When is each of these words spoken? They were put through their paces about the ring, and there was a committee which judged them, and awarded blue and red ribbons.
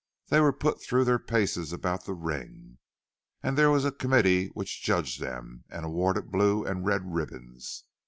They 0.29 0.39
were 0.39 0.51
put 0.51 0.81
through 0.81 1.03
their 1.05 1.19
paces 1.19 1.71
about 1.71 2.05
the 2.05 2.15
ring, 2.15 2.79
and 3.43 3.55
there 3.55 3.69
was 3.69 3.85
a 3.85 3.91
committee 3.91 4.47
which 4.47 4.81
judged 4.81 5.19
them, 5.21 5.63
and 5.69 5.85
awarded 5.85 6.31
blue 6.31 6.65
and 6.65 6.83
red 6.83 7.13
ribbons. 7.13 7.83